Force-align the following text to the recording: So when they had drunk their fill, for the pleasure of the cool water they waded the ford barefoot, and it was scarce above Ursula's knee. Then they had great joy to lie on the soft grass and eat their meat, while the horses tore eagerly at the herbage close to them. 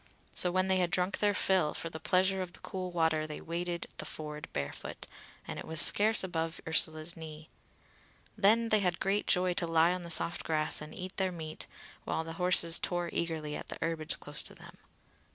So 0.33 0.51
when 0.51 0.67
they 0.67 0.77
had 0.77 0.89
drunk 0.89 1.19
their 1.19 1.35
fill, 1.35 1.75
for 1.75 1.91
the 1.91 1.99
pleasure 1.99 2.41
of 2.41 2.53
the 2.53 2.59
cool 2.61 2.89
water 2.91 3.27
they 3.27 3.39
waded 3.39 3.85
the 3.99 4.05
ford 4.07 4.47
barefoot, 4.51 5.05
and 5.47 5.59
it 5.59 5.65
was 5.67 5.79
scarce 5.79 6.23
above 6.23 6.59
Ursula's 6.67 7.15
knee. 7.15 7.49
Then 8.35 8.69
they 8.69 8.79
had 8.79 8.99
great 8.99 9.27
joy 9.27 9.53
to 9.53 9.67
lie 9.67 9.93
on 9.93 10.01
the 10.01 10.09
soft 10.09 10.43
grass 10.43 10.81
and 10.81 10.95
eat 10.95 11.17
their 11.17 11.31
meat, 11.31 11.67
while 12.03 12.23
the 12.23 12.33
horses 12.41 12.79
tore 12.79 13.11
eagerly 13.13 13.55
at 13.55 13.67
the 13.67 13.77
herbage 13.79 14.19
close 14.19 14.41
to 14.41 14.55
them. 14.55 14.75